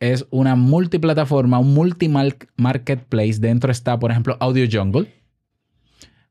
es 0.00 0.26
una 0.30 0.54
multiplataforma, 0.54 1.58
un 1.58 1.74
multi-marketplace. 1.74 3.40
Dentro 3.40 3.72
está, 3.72 3.98
por 3.98 4.10
ejemplo, 4.10 4.36
Audio 4.40 4.66
Jungle. 4.70 5.12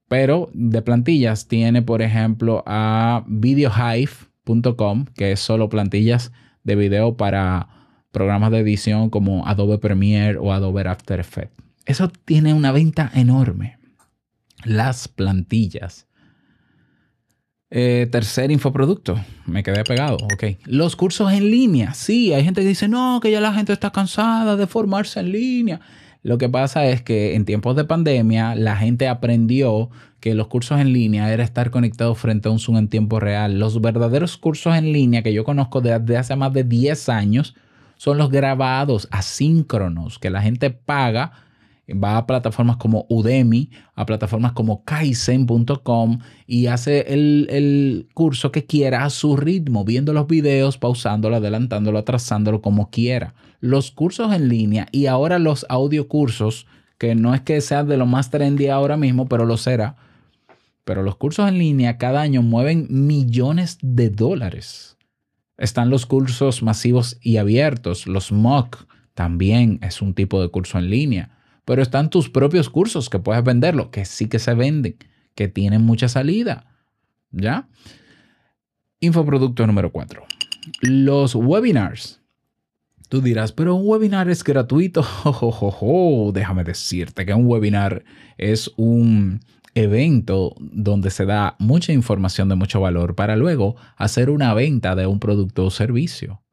Pero 0.07 0.49
de 0.53 0.81
plantillas 0.81 1.47
tiene, 1.47 1.81
por 1.81 2.01
ejemplo, 2.01 2.63
a 2.67 3.23
que 5.15 5.31
es 5.31 5.39
solo 5.39 5.69
plantillas 5.69 6.31
de 6.63 6.75
video 6.75 7.17
para 7.17 7.67
programas 8.11 8.51
de 8.51 8.59
edición 8.59 9.09
como 9.09 9.45
Adobe 9.47 9.77
Premiere 9.77 10.37
o 10.37 10.53
Adobe 10.53 10.87
After 10.87 11.19
Effects. 11.19 11.53
Eso 11.85 12.09
tiene 12.25 12.53
una 12.53 12.71
venta 12.71 13.11
enorme. 13.13 13.77
Las 14.63 15.07
plantillas. 15.07 16.07
Eh, 17.69 18.07
tercer 18.11 18.51
infoproducto, 18.51 19.19
me 19.45 19.63
quedé 19.63 19.83
pegado, 19.83 20.15
ok. 20.15 20.57
Los 20.65 20.95
cursos 20.95 21.33
en 21.33 21.51
línea, 21.51 21.93
sí, 21.93 22.31
hay 22.31 22.43
gente 22.43 22.61
que 22.61 22.67
dice, 22.67 22.87
no, 22.87 23.19
que 23.21 23.31
ya 23.31 23.41
la 23.41 23.53
gente 23.53 23.73
está 23.73 23.91
cansada 23.91 24.55
de 24.55 24.67
formarse 24.67 25.19
en 25.19 25.31
línea. 25.31 25.81
Lo 26.25 26.39
que 26.39 26.49
pasa 26.49 26.87
es 26.87 27.03
que 27.03 27.35
en 27.35 27.45
tiempos 27.45 27.75
de 27.75 27.83
pandemia 27.83 28.55
la 28.55 28.75
gente 28.75 29.07
aprendió 29.07 29.91
que 30.19 30.33
los 30.33 30.47
cursos 30.47 30.79
en 30.81 30.91
línea 30.91 31.31
era 31.31 31.43
estar 31.43 31.69
conectado 31.69 32.15
frente 32.15 32.49
a 32.49 32.51
un 32.51 32.57
Zoom 32.57 32.77
en 32.77 32.87
tiempo 32.87 33.19
real. 33.19 33.59
Los 33.59 33.79
verdaderos 33.79 34.35
cursos 34.35 34.75
en 34.75 34.91
línea 34.91 35.21
que 35.21 35.33
yo 35.33 35.43
conozco 35.43 35.81
desde 35.81 36.17
hace 36.17 36.35
más 36.35 36.51
de 36.51 36.63
10 36.63 37.09
años 37.09 37.53
son 37.97 38.17
los 38.17 38.31
grabados 38.31 39.07
asíncronos 39.11 40.17
que 40.17 40.31
la 40.31 40.41
gente 40.41 40.71
paga 40.71 41.44
va 41.93 42.17
a 42.17 42.25
plataformas 42.25 42.77
como 42.77 43.05
Udemy, 43.09 43.69
a 43.93 44.05
plataformas 44.05 44.53
como 44.53 44.83
Kaizen.com 44.83 46.19
y 46.47 46.67
hace 46.67 47.13
el, 47.13 48.07
curso 48.13 48.51
que 48.51 48.65
quiera 48.65 49.05
a 49.05 49.09
su 49.09 49.37
ritmo, 49.37 49.85
viendo 49.85 50.13
los 50.13 50.27
videos, 50.27 50.77
pausándolo, 50.77 51.35
adelantándolo, 51.35 51.99
atrasándolo 51.99 52.61
como 52.61 52.89
quiera. 52.89 53.35
Los 53.59 53.91
cursos 53.91 54.33
en 54.33 54.49
línea 54.49 54.87
y 54.91 55.05
ahora 55.05 55.37
los 55.37 55.65
audiocursos, 55.69 56.65
que 56.97 57.13
no 57.13 57.35
es 57.35 57.41
que 57.41 57.61
sean 57.61 57.87
de 57.87 57.97
lo 57.97 58.05
más 58.05 58.31
trendy 58.31 58.67
ahora 58.67 58.97
mismo, 58.97 59.27
pero 59.27 59.45
lo 59.45 59.57
será. 59.57 59.95
Pero 60.85 61.03
los 61.03 61.15
cursos 61.15 61.47
en 61.47 61.57
línea 61.57 61.97
cada 61.97 62.21
año 62.21 62.41
mueven 62.41 62.87
millones 62.89 63.77
de 63.81 64.09
dólares. 64.09 64.97
Están 65.57 65.89
los 65.89 66.05
cursos 66.05 66.63
masivos 66.63 67.17
y 67.21 67.37
abiertos, 67.37 68.07
los 68.07 68.31
MOOC 68.31 68.85
también 69.13 69.79
es 69.81 70.01
un 70.01 70.13
tipo 70.13 70.41
de 70.41 70.49
curso 70.49 70.77
en 70.77 70.89
línea 70.89 71.35
pero 71.65 71.81
están 71.81 72.09
tus 72.09 72.29
propios 72.29 72.69
cursos 72.69 73.09
que 73.09 73.19
puedes 73.19 73.43
venderlo, 73.43 73.91
que 73.91 74.05
sí 74.05 74.27
que 74.27 74.39
se 74.39 74.53
venden, 74.53 74.97
que 75.33 75.47
tienen 75.47 75.81
mucha 75.81 76.07
salida. 76.07 76.67
¿Ya? 77.31 77.67
Infoproducto 78.99 79.67
número 79.67 79.91
4. 79.91 80.23
Los 80.81 81.35
webinars. 81.35 82.21
Tú 83.09 83.21
dirás, 83.21 83.51
pero 83.51 83.75
un 83.75 83.87
webinar 83.87 84.29
es 84.29 84.43
gratuito. 84.43 85.05
Déjame 86.33 86.63
decirte 86.63 87.25
que 87.25 87.33
un 87.33 87.45
webinar 87.45 88.03
es 88.37 88.71
un 88.77 89.41
evento 89.75 90.55
donde 90.59 91.11
se 91.11 91.25
da 91.25 91.55
mucha 91.59 91.91
información 91.91 92.47
de 92.49 92.55
mucho 92.55 92.79
valor 92.79 93.15
para 93.15 93.35
luego 93.35 93.75
hacer 93.97 94.29
una 94.29 94.53
venta 94.53 94.95
de 94.95 95.05
un 95.05 95.19
producto 95.19 95.65
o 95.65 95.71
servicio 95.71 96.44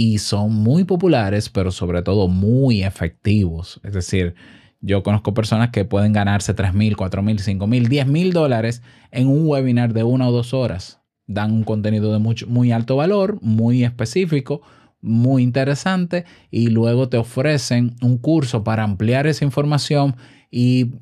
y 0.00 0.16
son 0.16 0.54
muy 0.54 0.84
populares, 0.84 1.50
pero 1.50 1.70
sobre 1.70 2.00
todo 2.00 2.26
muy 2.26 2.82
efectivos. 2.82 3.82
Es 3.84 3.92
decir, 3.92 4.34
yo 4.80 5.02
conozco 5.02 5.34
personas 5.34 5.72
que 5.72 5.84
pueden 5.84 6.14
ganarse 6.14 6.54
3 6.54 6.72
mil, 6.72 6.96
4 6.96 7.22
mil, 7.22 7.38
5 7.38 7.66
mil, 7.66 7.86
10 7.86 8.06
mil 8.06 8.32
dólares 8.32 8.80
en 9.10 9.28
un 9.28 9.46
webinar 9.46 9.92
de 9.92 10.02
una 10.02 10.26
o 10.26 10.32
dos 10.32 10.54
horas. 10.54 11.02
Dan 11.26 11.52
un 11.52 11.64
contenido 11.64 12.14
de 12.14 12.18
mucho, 12.18 12.46
muy 12.46 12.72
alto 12.72 12.96
valor, 12.96 13.38
muy 13.42 13.84
específico, 13.84 14.62
muy 15.02 15.42
interesante 15.42 16.24
y 16.50 16.68
luego 16.68 17.10
te 17.10 17.18
ofrecen 17.18 17.94
un 18.00 18.16
curso 18.16 18.64
para 18.64 18.84
ampliar 18.84 19.26
esa 19.26 19.44
información 19.44 20.16
y 20.50 20.92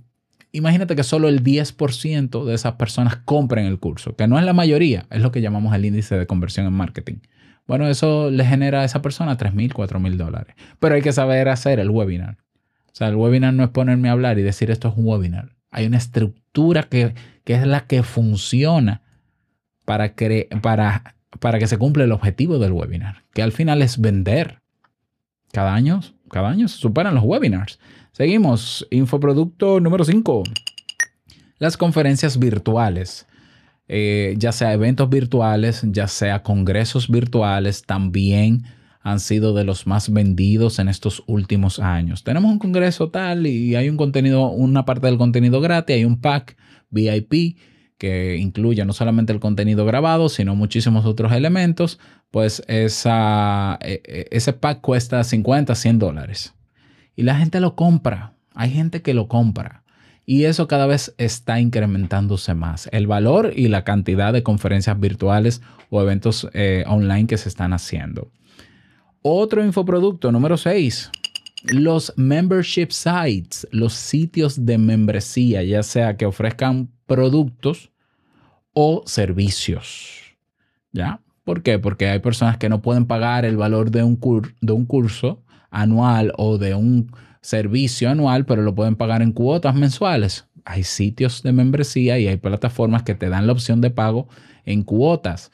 imagínate 0.50 0.96
que 0.96 1.04
solo 1.04 1.28
el 1.28 1.44
10% 1.44 2.44
de 2.44 2.52
esas 2.52 2.72
personas 2.72 3.18
compren 3.18 3.66
el 3.66 3.78
curso, 3.78 4.16
que 4.16 4.26
no 4.26 4.40
es 4.40 4.44
la 4.44 4.54
mayoría, 4.54 5.06
es 5.10 5.22
lo 5.22 5.30
que 5.30 5.40
llamamos 5.40 5.72
el 5.76 5.84
índice 5.84 6.18
de 6.18 6.26
conversión 6.26 6.66
en 6.66 6.72
marketing. 6.72 7.18
Bueno, 7.68 7.86
eso 7.86 8.30
le 8.30 8.46
genera 8.46 8.80
a 8.80 8.84
esa 8.84 9.02
persona 9.02 9.36
3 9.36 9.52
mil, 9.52 9.74
4 9.74 10.00
mil 10.00 10.16
dólares. 10.16 10.56
Pero 10.80 10.94
hay 10.94 11.02
que 11.02 11.12
saber 11.12 11.50
hacer 11.50 11.78
el 11.78 11.90
webinar. 11.90 12.38
O 12.86 12.94
sea, 12.98 13.08
el 13.08 13.16
webinar 13.16 13.52
no 13.52 13.62
es 13.62 13.68
ponerme 13.68 14.08
a 14.08 14.12
hablar 14.12 14.38
y 14.38 14.42
decir 14.42 14.70
esto 14.70 14.88
es 14.88 14.96
un 14.96 15.06
webinar. 15.06 15.54
Hay 15.70 15.86
una 15.86 15.98
estructura 15.98 16.84
que, 16.84 17.14
es 17.44 17.66
la 17.66 17.82
que 17.86 18.02
funciona 18.02 19.02
para, 19.84 20.14
para, 20.62 21.14
para 21.38 21.58
que 21.58 21.66
se 21.66 21.76
cumpla 21.76 22.04
el 22.04 22.12
objetivo 22.12 22.58
del 22.58 22.72
webinar, 22.72 23.22
que 23.34 23.42
al 23.42 23.52
final 23.52 23.82
es 23.82 24.00
vender. 24.00 24.60
Cada 25.52 25.74
año, 25.74 26.00
cada 26.30 26.48
año 26.48 26.68
se 26.68 26.78
superan 26.78 27.14
los 27.14 27.24
webinars. 27.24 27.78
Seguimos. 28.12 28.86
Infoproducto 28.90 29.78
número 29.78 30.04
5. 30.04 30.42
Las 31.58 31.76
conferencias 31.76 32.38
virtuales. 32.38 33.27
Eh, 33.88 34.34
ya 34.36 34.52
sea 34.52 34.74
eventos 34.74 35.08
virtuales, 35.08 35.82
ya 35.90 36.08
sea 36.08 36.42
congresos 36.42 37.08
virtuales, 37.08 37.82
también 37.84 38.64
han 39.00 39.20
sido 39.20 39.54
de 39.54 39.64
los 39.64 39.86
más 39.86 40.12
vendidos 40.12 40.78
en 40.78 40.88
estos 40.88 41.22
últimos 41.26 41.78
años. 41.78 42.22
Tenemos 42.24 42.52
un 42.52 42.58
congreso 42.58 43.10
tal 43.10 43.46
y 43.46 43.74
hay 43.74 43.88
un 43.88 43.96
contenido, 43.96 44.50
una 44.50 44.84
parte 44.84 45.06
del 45.06 45.16
contenido 45.16 45.60
gratis, 45.60 45.96
hay 45.96 46.04
un 46.04 46.20
pack 46.20 46.56
VIP 46.90 47.56
que 47.96 48.36
incluye 48.36 48.84
no 48.84 48.92
solamente 48.92 49.32
el 49.32 49.40
contenido 49.40 49.84
grabado, 49.84 50.28
sino 50.28 50.54
muchísimos 50.54 51.04
otros 51.04 51.32
elementos, 51.32 51.98
pues 52.30 52.62
e, 52.68 52.86
e, 52.86 54.28
ese 54.30 54.52
pack 54.52 54.80
cuesta 54.80 55.24
50, 55.24 55.74
100 55.74 55.98
dólares. 55.98 56.54
Y 57.16 57.22
la 57.22 57.36
gente 57.36 57.58
lo 57.60 57.74
compra. 57.74 58.34
Hay 58.54 58.70
gente 58.70 59.02
que 59.02 59.14
lo 59.14 59.26
compra. 59.26 59.82
Y 60.30 60.44
eso 60.44 60.68
cada 60.68 60.84
vez 60.84 61.14
está 61.16 61.58
incrementándose 61.58 62.52
más. 62.52 62.86
El 62.92 63.06
valor 63.06 63.54
y 63.56 63.68
la 63.68 63.82
cantidad 63.82 64.30
de 64.30 64.42
conferencias 64.42 65.00
virtuales 65.00 65.62
o 65.88 66.02
eventos 66.02 66.46
eh, 66.52 66.84
online 66.86 67.26
que 67.26 67.38
se 67.38 67.48
están 67.48 67.72
haciendo. 67.72 68.30
Otro 69.22 69.64
infoproducto 69.64 70.30
número 70.30 70.58
6. 70.58 71.10
Los 71.72 72.12
membership 72.18 72.88
sites, 72.90 73.66
los 73.70 73.94
sitios 73.94 74.66
de 74.66 74.76
membresía, 74.76 75.62
ya 75.62 75.82
sea 75.82 76.18
que 76.18 76.26
ofrezcan 76.26 76.90
productos 77.06 77.90
o 78.74 79.04
servicios. 79.06 80.36
¿Ya? 80.92 81.22
¿Por 81.42 81.62
qué? 81.62 81.78
Porque 81.78 82.06
hay 82.06 82.18
personas 82.18 82.58
que 82.58 82.68
no 82.68 82.82
pueden 82.82 83.06
pagar 83.06 83.46
el 83.46 83.56
valor 83.56 83.90
de 83.90 84.02
un, 84.02 84.20
de 84.60 84.72
un 84.74 84.84
curso 84.84 85.42
anual 85.70 86.34
o 86.36 86.58
de 86.58 86.74
un 86.74 87.10
servicio 87.40 88.10
anual, 88.10 88.46
pero 88.46 88.62
lo 88.62 88.74
pueden 88.74 88.96
pagar 88.96 89.22
en 89.22 89.32
cuotas 89.32 89.74
mensuales. 89.74 90.46
Hay 90.64 90.84
sitios 90.84 91.42
de 91.42 91.52
membresía 91.52 92.18
y 92.18 92.28
hay 92.28 92.36
plataformas 92.36 93.02
que 93.02 93.14
te 93.14 93.28
dan 93.28 93.46
la 93.46 93.52
opción 93.52 93.80
de 93.80 93.90
pago 93.90 94.28
en 94.64 94.82
cuotas. 94.82 95.50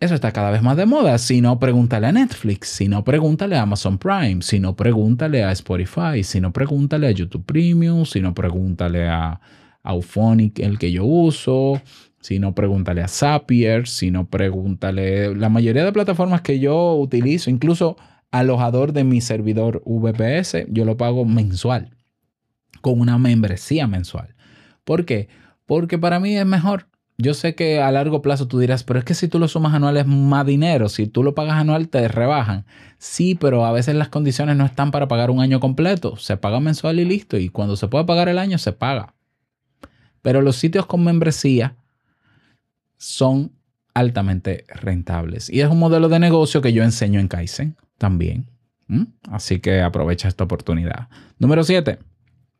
Eso 0.00 0.14
está 0.14 0.32
cada 0.32 0.50
vez 0.50 0.62
más 0.62 0.78
de 0.78 0.86
moda. 0.86 1.18
Si 1.18 1.42
no, 1.42 1.58
pregúntale 1.58 2.06
a 2.06 2.12
Netflix. 2.12 2.68
Si 2.68 2.88
no, 2.88 3.04
pregúntale 3.04 3.56
a 3.56 3.62
Amazon 3.62 3.98
Prime. 3.98 4.40
Si 4.40 4.58
no, 4.58 4.74
pregúntale 4.74 5.44
a 5.44 5.52
Spotify. 5.52 6.24
Si 6.24 6.40
no, 6.40 6.54
pregúntale 6.54 7.06
a 7.06 7.10
YouTube 7.10 7.44
Premium. 7.44 8.06
Si 8.06 8.20
no, 8.20 8.32
pregúntale 8.32 9.06
a 9.06 9.38
Auphonic, 9.82 10.58
el 10.60 10.78
que 10.78 10.90
yo 10.90 11.04
uso. 11.04 11.82
Si 12.22 12.38
no, 12.38 12.54
pregúntale 12.54 13.02
a 13.02 13.08
Zapier. 13.08 13.86
Si 13.86 14.10
no, 14.10 14.26
pregúntale. 14.26 15.34
La 15.34 15.50
mayoría 15.50 15.84
de 15.84 15.92
plataformas 15.92 16.40
que 16.40 16.58
yo 16.58 16.94
utilizo, 16.94 17.50
incluso 17.50 17.98
alojador 18.30 18.92
de 18.92 19.04
mi 19.04 19.20
servidor 19.20 19.82
VPS, 19.84 20.66
yo 20.68 20.84
lo 20.84 20.96
pago 20.96 21.24
mensual, 21.24 21.90
con 22.80 23.00
una 23.00 23.18
membresía 23.18 23.86
mensual. 23.86 24.34
¿Por 24.84 25.04
qué? 25.04 25.28
Porque 25.66 25.98
para 25.98 26.20
mí 26.20 26.36
es 26.36 26.46
mejor. 26.46 26.88
Yo 27.18 27.34
sé 27.34 27.54
que 27.54 27.82
a 27.82 27.92
largo 27.92 28.22
plazo 28.22 28.48
tú 28.48 28.58
dirás, 28.58 28.82
pero 28.82 28.98
es 28.98 29.04
que 29.04 29.12
si 29.12 29.28
tú 29.28 29.38
lo 29.38 29.46
sumas 29.46 29.74
anual 29.74 29.98
es 29.98 30.06
más 30.06 30.46
dinero. 30.46 30.88
Si 30.88 31.06
tú 31.06 31.22
lo 31.22 31.34
pagas 31.34 31.56
anual 31.56 31.88
te 31.88 32.08
rebajan. 32.08 32.64
Sí, 32.98 33.34
pero 33.34 33.66
a 33.66 33.72
veces 33.72 33.94
las 33.94 34.08
condiciones 34.08 34.56
no 34.56 34.64
están 34.64 34.90
para 34.90 35.06
pagar 35.06 35.30
un 35.30 35.40
año 35.40 35.60
completo. 35.60 36.16
Se 36.16 36.38
paga 36.38 36.60
mensual 36.60 36.98
y 36.98 37.04
listo. 37.04 37.36
Y 37.36 37.50
cuando 37.50 37.76
se 37.76 37.88
puede 37.88 38.06
pagar 38.06 38.30
el 38.30 38.38
año, 38.38 38.56
se 38.56 38.72
paga. 38.72 39.14
Pero 40.22 40.40
los 40.40 40.56
sitios 40.56 40.86
con 40.86 41.04
membresía 41.04 41.76
son 42.96 43.52
altamente 43.92 44.64
rentables. 44.68 45.50
Y 45.50 45.60
es 45.60 45.68
un 45.68 45.78
modelo 45.78 46.08
de 46.08 46.20
negocio 46.20 46.62
que 46.62 46.72
yo 46.72 46.82
enseño 46.82 47.20
en 47.20 47.28
Kaizen 47.28 47.76
también. 48.00 48.46
¿Mm? 48.88 49.04
Así 49.30 49.60
que 49.60 49.82
aprovecha 49.82 50.26
esta 50.26 50.42
oportunidad. 50.42 51.08
Número 51.38 51.62
7. 51.62 51.98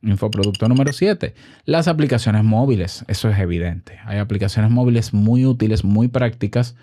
Infoproducto 0.03 0.69
número 0.69 0.93
7. 0.93 1.35
Las 1.65 1.89
aplicaciones 1.89 2.45
móviles. 2.45 3.05
Eso 3.09 3.29
es 3.31 3.39
evidente. 3.39 3.99
Hay 4.05 4.19
aplicaciones 4.19 4.71
móviles 4.71 5.13
muy 5.13 5.47
útiles, 5.47 5.83
muy 5.83 6.09
prácticas, 6.09 6.77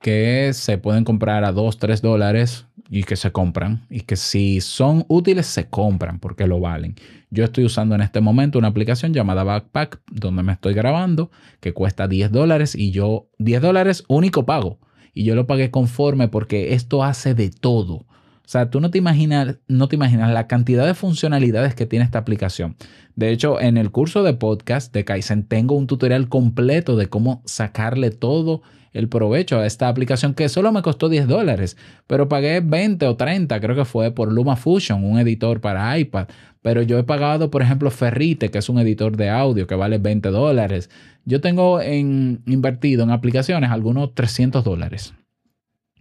que 0.00 0.50
se 0.52 0.78
pueden 0.78 1.04
comprar 1.04 1.44
a 1.44 1.52
2, 1.52 1.78
3 1.78 2.02
dólares 2.02 2.66
y 2.90 3.04
que 3.04 3.16
se 3.16 3.30
compran. 3.30 3.86
Y 3.88 4.00
que 4.00 4.16
si 4.16 4.60
son 4.60 5.04
útiles, 5.08 5.46
se 5.46 5.68
compran 5.68 6.18
porque 6.18 6.46
lo 6.46 6.60
valen. 6.60 6.96
Yo 7.30 7.44
estoy 7.44 7.64
usando 7.64 7.94
en 7.94 8.02
este 8.02 8.20
momento 8.20 8.58
una 8.58 8.68
aplicación 8.68 9.14
llamada 9.14 9.44
Backpack, 9.44 10.00
donde 10.10 10.42
me 10.42 10.52
estoy 10.52 10.74
grabando, 10.74 11.30
que 11.60 11.72
cuesta 11.72 12.08
10 12.08 12.32
dólares 12.32 12.74
y 12.74 12.90
yo, 12.90 13.28
10 13.38 13.62
dólares 13.62 14.04
único 14.08 14.44
pago. 14.44 14.80
Y 15.12 15.24
yo 15.24 15.34
lo 15.34 15.46
pagué 15.46 15.70
conforme 15.70 16.28
porque 16.28 16.74
esto 16.74 17.04
hace 17.04 17.34
de 17.34 17.50
todo. 17.50 18.06
O 18.44 18.48
sea, 18.52 18.70
tú 18.70 18.80
no 18.80 18.90
te 18.90 18.98
imaginas, 18.98 19.58
no 19.68 19.88
te 19.88 19.96
imaginas 19.96 20.32
la 20.32 20.46
cantidad 20.46 20.86
de 20.86 20.94
funcionalidades 20.94 21.74
que 21.74 21.86
tiene 21.86 22.04
esta 22.04 22.18
aplicación. 22.18 22.76
De 23.14 23.30
hecho, 23.30 23.60
en 23.60 23.76
el 23.76 23.90
curso 23.90 24.22
de 24.22 24.34
podcast 24.34 24.92
de 24.92 25.04
Kaizen 25.04 25.44
tengo 25.44 25.76
un 25.76 25.86
tutorial 25.86 26.28
completo 26.28 26.96
de 26.96 27.08
cómo 27.08 27.42
sacarle 27.44 28.10
todo 28.10 28.62
el 28.92 29.08
provecho 29.08 29.58
a 29.58 29.66
esta 29.66 29.88
aplicación 29.88 30.34
que 30.34 30.48
solo 30.48 30.72
me 30.72 30.82
costó 30.82 31.08
10 31.08 31.26
dólares, 31.26 31.76
pero 32.06 32.28
pagué 32.28 32.60
20 32.60 33.06
o 33.06 33.16
30, 33.16 33.60
creo 33.60 33.76
que 33.76 33.84
fue 33.84 34.10
por 34.10 34.32
LumaFusion, 34.32 35.04
un 35.04 35.18
editor 35.18 35.60
para 35.60 35.98
iPad. 35.98 36.28
Pero 36.60 36.82
yo 36.82 36.98
he 36.98 37.04
pagado, 37.04 37.50
por 37.50 37.62
ejemplo, 37.62 37.90
Ferrite, 37.90 38.50
que 38.50 38.58
es 38.58 38.68
un 38.68 38.78
editor 38.78 39.16
de 39.16 39.30
audio 39.30 39.66
que 39.66 39.74
vale 39.74 39.98
20 39.98 40.28
dólares. 40.28 40.90
Yo 41.24 41.40
tengo 41.40 41.80
en, 41.80 42.42
invertido 42.46 43.02
en 43.02 43.10
aplicaciones 43.10 43.70
algunos 43.70 44.14
300 44.14 44.62
dólares, 44.62 45.14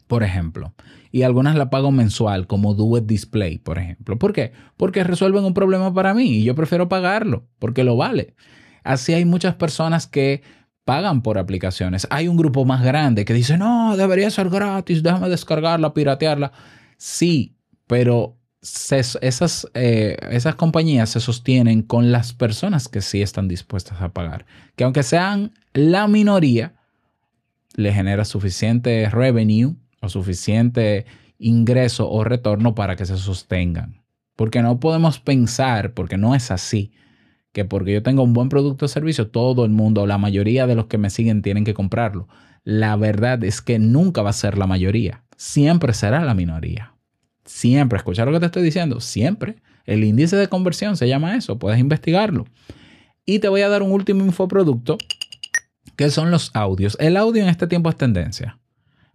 por 0.08 0.24
ejemplo 0.24 0.74
y 1.12 1.24
algunas 1.24 1.56
la 1.56 1.70
pago 1.70 1.92
mensual, 1.92 2.48
como 2.48 2.74
Do 2.74 2.98
It 2.98 3.06
Display, 3.06 3.58
por 3.58 3.78
ejemplo. 3.78 4.18
¿Por 4.18 4.34
qué? 4.34 4.54
Porque 4.78 5.04
resuelven 5.04 5.44
un 5.44 5.54
problema 5.54 5.94
para 5.94 6.14
mí 6.14 6.38
y 6.38 6.44
yo 6.44 6.56
prefiero 6.56 6.88
pagarlo 6.88 7.46
porque 7.60 7.84
lo 7.84 7.98
vale. 7.98 8.34
Así 8.84 9.14
hay 9.14 9.26
muchas 9.26 9.56
personas 9.56 10.08
que 10.08 10.42
pagan 10.86 11.22
por 11.22 11.38
aplicaciones. 11.38 12.08
Hay 12.10 12.28
un 12.28 12.38
grupo 12.38 12.66
más 12.66 12.84
grande 12.84 13.26
que 13.26 13.34
dice, 13.34 13.58
no, 13.58 13.96
debería 13.98 14.30
ser 14.30 14.50
gratis, 14.50 15.04
déjame 15.04 15.30
descargarla, 15.30 15.94
piratearla. 15.94 16.52
Sí, 16.98 17.56
pero 17.88 18.38
esas, 18.62 19.68
eh, 19.74 20.18
esas 20.30 20.56
compañías 20.56 21.10
se 21.10 21.20
sostienen 21.20 21.82
con 21.82 22.12
las 22.12 22.34
personas 22.34 22.88
que 22.88 23.02
sí 23.02 23.22
están 23.22 23.48
dispuestas 23.48 24.02
a 24.02 24.10
pagar. 24.10 24.46
Que 24.76 24.84
aunque 24.84 25.04
sean 25.04 25.54
la 25.74 26.08
minoría, 26.08 26.76
le 27.76 27.94
genera 27.94 28.26
suficiente 28.26 29.10
revenue 29.10 29.76
o 30.02 30.10
suficiente 30.10 31.06
ingreso 31.40 32.10
o 32.10 32.24
retorno 32.24 32.76
para 32.76 32.96
que 32.96 33.06
se 33.06 33.18
sostengan. 33.18 34.02
Porque 34.36 34.62
no 34.62 34.80
podemos 34.80 35.20
pensar, 35.20 35.94
porque 35.94 36.18
no 36.18 36.36
es 36.36 36.52
así, 36.52 36.92
que 37.52 37.66
porque 37.66 37.94
yo 37.94 38.04
tenga 38.04 38.22
un 38.22 38.34
buen 38.34 38.50
producto 38.50 38.86
o 38.86 38.88
servicio, 38.88 39.30
todo 39.30 39.66
el 39.66 39.72
mundo, 39.72 40.06
la 40.08 40.18
mayoría 40.18 40.68
de 40.68 40.76
los 40.76 40.86
que 40.86 40.98
me 40.98 41.10
siguen 41.10 41.42
tienen 41.42 41.66
que 41.66 41.74
comprarlo. 41.74 42.28
La 42.64 42.96
verdad 42.96 43.44
es 43.44 43.62
que 43.62 43.80
nunca 43.80 44.22
va 44.22 44.30
a 44.30 44.34
ser 44.34 44.58
la 44.58 44.68
mayoría, 44.68 45.24
siempre 45.36 45.94
será 45.94 46.24
la 46.24 46.34
minoría. 46.34 46.94
Siempre, 47.46 47.98
escuchar 47.98 48.28
lo 48.28 48.34
que 48.34 48.40
te 48.40 48.46
estoy 48.46 48.64
diciendo, 48.64 49.00
siempre. 49.02 49.58
El 49.86 50.04
índice 50.04 50.36
de 50.36 50.48
conversión 50.48 50.96
se 50.96 51.08
llama 51.08 51.36
eso, 51.36 51.58
puedes 51.58 51.80
investigarlo. 51.80 52.46
Y 53.26 53.40
te 53.40 53.50
voy 53.50 53.62
a 53.62 53.70
dar 53.70 53.84
un 53.84 53.92
último 53.92 54.24
infoproducto, 54.24 54.98
que 55.96 56.10
son 56.10 56.32
los 56.32 56.52
audios. 56.54 56.96
El 57.00 57.18
audio 57.18 57.42
en 57.42 57.50
este 57.50 57.68
tiempo 57.68 57.90
es 57.90 57.98
tendencia. 57.98 58.60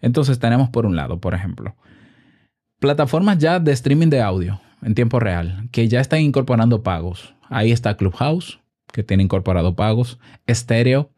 Entonces 0.00 0.38
tenemos 0.38 0.68
por 0.68 0.86
un 0.86 0.96
lado, 0.96 1.20
por 1.20 1.34
ejemplo, 1.34 1.76
plataformas 2.78 3.38
ya 3.38 3.58
de 3.58 3.72
streaming 3.72 4.08
de 4.08 4.20
audio 4.20 4.60
en 4.82 4.94
tiempo 4.94 5.18
real 5.18 5.68
que 5.72 5.88
ya 5.88 6.00
están 6.00 6.20
incorporando 6.20 6.82
pagos. 6.82 7.34
Ahí 7.48 7.72
está 7.72 7.96
Clubhouse, 7.96 8.60
que 8.92 9.02
tiene 9.02 9.22
incorporado 9.22 9.74
pagos. 9.74 10.18
Stereo 10.48 11.10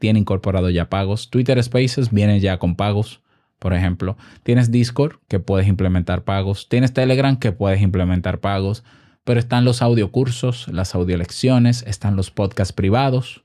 tiene 0.00 0.18
incorporado 0.18 0.70
ya 0.70 0.88
pagos. 0.88 1.30
Twitter 1.30 1.62
Spaces 1.62 2.10
viene 2.10 2.40
ya 2.40 2.58
con 2.58 2.74
pagos, 2.74 3.20
por 3.60 3.74
ejemplo. 3.74 4.16
Tienes 4.42 4.72
Discord, 4.72 5.18
que 5.28 5.38
puedes 5.38 5.68
implementar 5.68 6.24
pagos. 6.24 6.68
Tienes 6.68 6.92
Telegram, 6.92 7.36
que 7.36 7.52
puedes 7.52 7.80
implementar 7.82 8.40
pagos. 8.40 8.82
Pero 9.22 9.38
están 9.38 9.64
los 9.64 9.82
audiocursos, 9.82 10.66
las 10.68 10.94
audiolecciones, 10.94 11.84
están 11.86 12.16
los 12.16 12.30
podcasts 12.30 12.72
privados. 12.72 13.44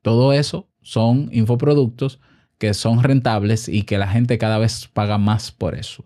Todo 0.00 0.32
eso 0.32 0.68
son 0.80 1.28
infoproductos 1.32 2.20
que 2.58 2.72
son 2.72 3.02
rentables 3.02 3.68
y 3.68 3.82
que 3.82 3.98
la 3.98 4.06
gente 4.06 4.38
cada 4.38 4.58
vez 4.58 4.88
paga 4.92 5.18
más 5.18 5.50
por 5.50 5.74
eso. 5.74 6.04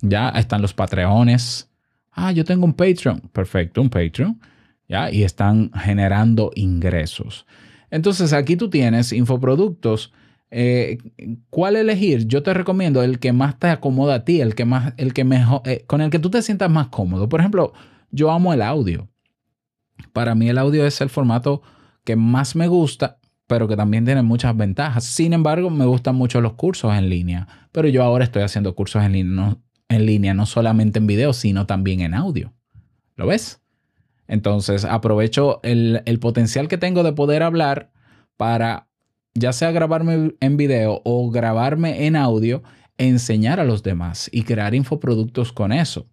Ya 0.00 0.30
están 0.30 0.60
los 0.60 0.74
Patreones. 0.74 1.70
Ah, 2.10 2.32
yo 2.32 2.44
tengo 2.44 2.64
un 2.64 2.74
Patreon. 2.74 3.20
Perfecto, 3.32 3.80
un 3.80 3.88
Patreon. 3.88 4.40
Ya, 4.88 5.10
y 5.10 5.22
están 5.22 5.70
generando 5.72 6.50
ingresos. 6.54 7.46
Entonces 7.90 8.32
aquí 8.32 8.56
tú 8.56 8.68
tienes 8.68 9.12
infoproductos. 9.12 10.12
Eh, 10.50 10.98
¿Cuál 11.50 11.76
elegir? 11.76 12.26
Yo 12.26 12.42
te 12.42 12.54
recomiendo 12.54 13.02
el 13.02 13.18
que 13.18 13.32
más 13.32 13.58
te 13.58 13.68
acomoda 13.68 14.16
a 14.16 14.24
ti, 14.24 14.40
el 14.40 14.54
que 14.54 14.64
más, 14.64 14.94
el 14.96 15.14
que 15.14 15.24
mejor, 15.24 15.62
eh, 15.64 15.84
con 15.86 16.00
el 16.00 16.10
que 16.10 16.18
tú 16.18 16.30
te 16.30 16.42
sientas 16.42 16.70
más 16.70 16.88
cómodo. 16.88 17.28
Por 17.28 17.40
ejemplo, 17.40 17.72
yo 18.10 18.30
amo 18.30 18.52
el 18.52 18.62
audio. 18.62 19.08
Para 20.12 20.34
mí 20.34 20.48
el 20.48 20.58
audio 20.58 20.86
es 20.86 21.00
el 21.00 21.08
formato 21.08 21.62
que 22.04 22.16
más 22.16 22.54
me 22.54 22.68
gusta 22.68 23.18
pero 23.46 23.68
que 23.68 23.76
también 23.76 24.04
tiene 24.04 24.22
muchas 24.22 24.56
ventajas. 24.56 25.04
Sin 25.04 25.32
embargo, 25.32 25.70
me 25.70 25.84
gustan 25.84 26.16
mucho 26.16 26.40
los 26.40 26.54
cursos 26.54 26.94
en 26.94 27.08
línea, 27.08 27.68
pero 27.72 27.88
yo 27.88 28.02
ahora 28.02 28.24
estoy 28.24 28.42
haciendo 28.42 28.74
cursos 28.74 29.02
en 29.04 29.12
línea, 29.12 29.56
en 29.88 30.06
línea, 30.06 30.34
no 30.34 30.46
solamente 30.46 30.98
en 30.98 31.06
video, 31.06 31.32
sino 31.32 31.66
también 31.66 32.00
en 32.00 32.14
audio. 32.14 32.52
¿Lo 33.16 33.26
ves? 33.26 33.60
Entonces, 34.26 34.84
aprovecho 34.84 35.60
el, 35.62 36.02
el 36.06 36.18
potencial 36.18 36.68
que 36.68 36.78
tengo 36.78 37.02
de 37.02 37.12
poder 37.12 37.42
hablar 37.42 37.90
para 38.36 38.88
ya 39.34 39.52
sea 39.52 39.72
grabarme 39.72 40.34
en 40.40 40.56
video 40.56 41.02
o 41.04 41.30
grabarme 41.30 42.06
en 42.06 42.16
audio, 42.16 42.62
enseñar 42.98 43.60
a 43.60 43.64
los 43.64 43.82
demás 43.82 44.30
y 44.32 44.42
crear 44.42 44.74
infoproductos 44.74 45.52
con 45.52 45.72
eso. 45.72 46.06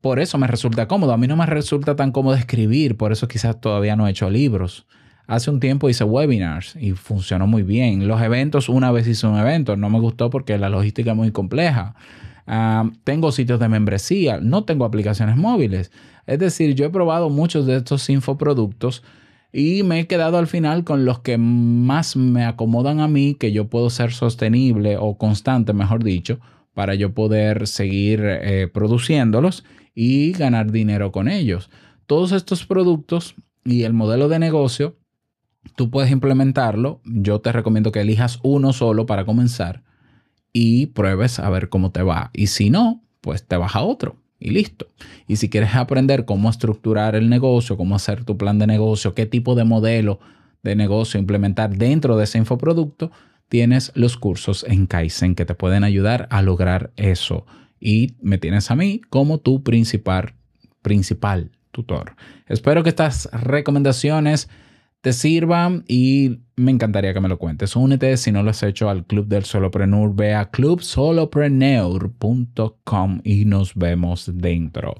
por 0.00 0.18
eso 0.18 0.38
me 0.38 0.46
resulta 0.46 0.88
cómodo. 0.88 1.12
A 1.12 1.16
mí 1.16 1.26
no 1.26 1.36
me 1.36 1.46
resulta 1.46 1.96
tan 1.96 2.12
cómodo 2.12 2.34
escribir, 2.34 2.96
por 2.96 3.12
eso 3.12 3.28
quizás 3.28 3.60
todavía 3.60 3.96
no 3.96 4.06
he 4.06 4.10
hecho 4.10 4.28
libros. 4.30 4.86
Hace 5.26 5.50
un 5.50 5.60
tiempo 5.60 5.88
hice 5.88 6.04
webinars 6.04 6.74
y 6.76 6.92
funcionó 6.92 7.46
muy 7.46 7.62
bien. 7.62 8.08
Los 8.08 8.20
eventos, 8.20 8.68
una 8.68 8.90
vez 8.90 9.06
hice 9.06 9.26
un 9.26 9.38
evento, 9.38 9.76
no 9.76 9.88
me 9.88 10.00
gustó 10.00 10.28
porque 10.28 10.58
la 10.58 10.68
logística 10.68 11.12
es 11.12 11.16
muy 11.16 11.30
compleja. 11.30 11.94
Ah, 12.52 12.90
tengo 13.04 13.30
sitios 13.30 13.60
de 13.60 13.68
membresía, 13.68 14.40
no 14.40 14.64
tengo 14.64 14.84
aplicaciones 14.84 15.36
móviles. 15.36 15.92
Es 16.26 16.40
decir, 16.40 16.74
yo 16.74 16.84
he 16.84 16.90
probado 16.90 17.30
muchos 17.30 17.64
de 17.64 17.76
estos 17.76 18.10
infoproductos 18.10 19.04
y 19.52 19.84
me 19.84 20.00
he 20.00 20.06
quedado 20.08 20.36
al 20.36 20.48
final 20.48 20.82
con 20.82 21.04
los 21.04 21.20
que 21.20 21.38
más 21.38 22.16
me 22.16 22.44
acomodan 22.44 22.98
a 22.98 23.06
mí, 23.06 23.36
que 23.38 23.52
yo 23.52 23.68
puedo 23.68 23.88
ser 23.88 24.10
sostenible 24.10 24.96
o 24.98 25.16
constante, 25.16 25.72
mejor 25.74 26.02
dicho, 26.02 26.40
para 26.74 26.96
yo 26.96 27.14
poder 27.14 27.68
seguir 27.68 28.20
eh, 28.24 28.66
produciéndolos 28.66 29.64
y 29.94 30.32
ganar 30.32 30.72
dinero 30.72 31.12
con 31.12 31.28
ellos. 31.28 31.70
Todos 32.06 32.32
estos 32.32 32.66
productos 32.66 33.36
y 33.64 33.84
el 33.84 33.92
modelo 33.92 34.28
de 34.28 34.40
negocio 34.40 34.98
tú 35.76 35.88
puedes 35.88 36.10
implementarlo. 36.10 37.00
Yo 37.04 37.40
te 37.40 37.52
recomiendo 37.52 37.92
que 37.92 38.00
elijas 38.00 38.40
uno 38.42 38.72
solo 38.72 39.06
para 39.06 39.24
comenzar 39.24 39.84
y 40.52 40.86
pruebes 40.86 41.38
a 41.38 41.50
ver 41.50 41.68
cómo 41.68 41.90
te 41.90 42.02
va. 42.02 42.30
Y 42.32 42.48
si 42.48 42.70
no, 42.70 43.02
pues 43.20 43.46
te 43.46 43.56
vas 43.56 43.76
a 43.76 43.82
otro 43.82 44.16
y 44.38 44.50
listo. 44.50 44.88
Y 45.28 45.36
si 45.36 45.48
quieres 45.48 45.74
aprender 45.74 46.24
cómo 46.24 46.48
estructurar 46.50 47.14
el 47.14 47.28
negocio, 47.28 47.76
cómo 47.76 47.94
hacer 47.94 48.24
tu 48.24 48.36
plan 48.36 48.58
de 48.58 48.66
negocio, 48.66 49.14
qué 49.14 49.26
tipo 49.26 49.54
de 49.54 49.64
modelo 49.64 50.18
de 50.62 50.76
negocio 50.76 51.18
implementar 51.20 51.76
dentro 51.76 52.16
de 52.16 52.24
ese 52.24 52.38
infoproducto, 52.38 53.10
tienes 53.48 53.92
los 53.94 54.16
cursos 54.16 54.64
en 54.68 54.86
Kaizen 54.86 55.34
que 55.34 55.44
te 55.44 55.54
pueden 55.54 55.84
ayudar 55.84 56.26
a 56.30 56.42
lograr 56.42 56.92
eso. 56.96 57.46
Y 57.78 58.14
me 58.20 58.38
tienes 58.38 58.70
a 58.70 58.76
mí 58.76 59.00
como 59.10 59.38
tu 59.38 59.62
principal, 59.62 60.34
principal 60.82 61.50
tutor. 61.70 62.14
Espero 62.46 62.82
que 62.82 62.90
estas 62.90 63.28
recomendaciones 63.32 64.48
te 65.00 65.12
sirvan 65.12 65.84
y 65.88 66.38
me 66.56 66.70
encantaría 66.70 67.12
que 67.14 67.20
me 67.20 67.28
lo 67.28 67.38
cuentes. 67.38 67.76
Únete 67.76 68.16
si 68.16 68.32
no 68.32 68.42
lo 68.42 68.50
has 68.50 68.62
hecho 68.62 68.90
al 68.90 69.04
Club 69.04 69.26
del 69.26 69.44
Solopreneur. 69.44 70.14
Ve 70.14 70.34
a 70.34 70.50
clubsolopreneur.com 70.50 73.20
y 73.24 73.44
nos 73.46 73.74
vemos 73.74 74.30
dentro. 74.34 74.94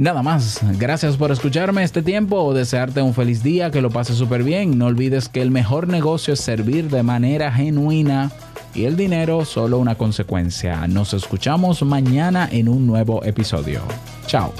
Nada 0.00 0.22
más, 0.22 0.60
gracias 0.78 1.16
por 1.16 1.32
escucharme 1.32 1.82
este 1.82 2.02
tiempo, 2.02 2.54
desearte 2.54 3.02
un 3.02 3.14
feliz 3.14 3.42
día, 3.42 3.72
que 3.72 3.82
lo 3.82 3.90
pases 3.90 4.16
súper 4.16 4.44
bien. 4.44 4.78
No 4.78 4.86
olvides 4.86 5.28
que 5.28 5.42
el 5.42 5.50
mejor 5.50 5.88
negocio 5.88 6.34
es 6.34 6.40
servir 6.40 6.88
de 6.88 7.02
manera 7.02 7.50
genuina 7.50 8.30
y 8.74 8.84
el 8.84 8.96
dinero 8.96 9.44
solo 9.44 9.78
una 9.78 9.96
consecuencia. 9.96 10.86
Nos 10.86 11.14
escuchamos 11.14 11.82
mañana 11.82 12.48
en 12.50 12.68
un 12.68 12.86
nuevo 12.86 13.24
episodio. 13.24 13.82
Chao. 14.28 14.52